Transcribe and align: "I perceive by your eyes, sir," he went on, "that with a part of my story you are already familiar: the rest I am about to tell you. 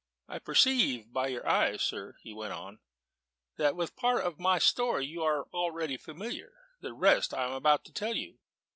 "I 0.27 0.39
perceive 0.39 1.13
by 1.13 1.27
your 1.27 1.47
eyes, 1.47 1.83
sir," 1.83 2.15
he 2.23 2.33
went 2.33 2.53
on, 2.53 2.79
"that 3.57 3.75
with 3.75 3.91
a 3.91 4.01
part 4.01 4.25
of 4.25 4.39
my 4.39 4.57
story 4.57 5.05
you 5.05 5.21
are 5.21 5.43
already 5.53 5.95
familiar: 5.95 6.53
the 6.79 6.91
rest 6.95 7.35
I 7.35 7.45
am 7.45 7.51
about 7.53 7.85
to 7.85 7.93
tell 7.93 8.15
you. 8.15 8.39